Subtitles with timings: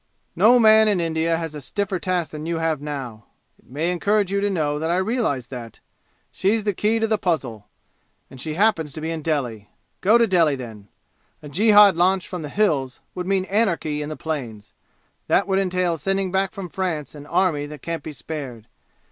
[0.35, 3.25] "No man in India has a stiffer task than you have now!
[3.59, 5.79] It may encourage you to know that I realize that!
[6.31, 7.67] She's the key to the puzzle,
[8.27, 9.69] and she happens to be in Delhi.
[10.01, 10.87] Go to Delhi, then.
[11.43, 14.73] A jihad launched from the 'Hills' would mean anarchy in the plains.
[15.27, 18.65] That would entail sending back from France an army that can't be spared.